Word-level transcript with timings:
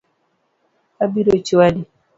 Abiro 1.03 1.33
chwadi 1.47 1.83